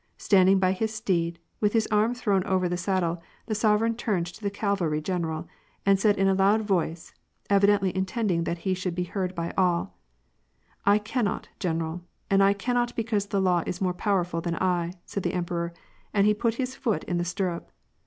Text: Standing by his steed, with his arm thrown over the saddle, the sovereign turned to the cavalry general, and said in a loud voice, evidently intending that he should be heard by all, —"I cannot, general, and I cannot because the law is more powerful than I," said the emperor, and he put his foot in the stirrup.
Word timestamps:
Standing 0.17 0.57
by 0.57 0.71
his 0.71 0.91
steed, 0.91 1.37
with 1.59 1.73
his 1.73 1.85
arm 1.91 2.15
thrown 2.15 2.43
over 2.45 2.67
the 2.67 2.75
saddle, 2.75 3.21
the 3.45 3.53
sovereign 3.53 3.93
turned 3.95 4.25
to 4.25 4.41
the 4.41 4.49
cavalry 4.49 4.99
general, 4.99 5.47
and 5.85 5.99
said 5.99 6.17
in 6.17 6.27
a 6.27 6.33
loud 6.33 6.61
voice, 6.63 7.13
evidently 7.51 7.95
intending 7.95 8.45
that 8.45 8.57
he 8.65 8.73
should 8.73 8.95
be 8.95 9.03
heard 9.03 9.35
by 9.35 9.53
all, 9.55 9.99
—"I 10.87 10.97
cannot, 10.97 11.49
general, 11.59 12.01
and 12.31 12.41
I 12.41 12.53
cannot 12.53 12.95
because 12.95 13.27
the 13.27 13.39
law 13.39 13.61
is 13.67 13.79
more 13.79 13.93
powerful 13.93 14.41
than 14.41 14.55
I," 14.55 14.93
said 15.05 15.21
the 15.21 15.33
emperor, 15.33 15.71
and 16.15 16.25
he 16.25 16.33
put 16.33 16.55
his 16.55 16.73
foot 16.73 17.03
in 17.03 17.17
the 17.19 17.23
stirrup. 17.23 17.71